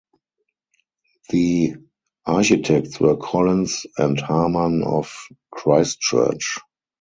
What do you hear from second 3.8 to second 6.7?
and Harman of Christchurch.